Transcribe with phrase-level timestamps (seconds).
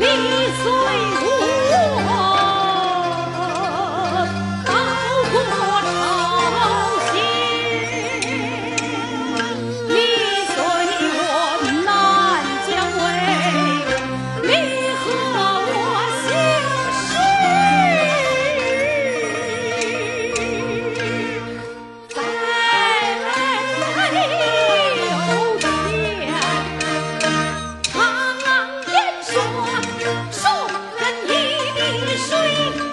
[0.00, 0.08] 命
[0.62, 0.70] 虽
[1.20, 1.29] 苦。
[32.40, 32.89] Bye.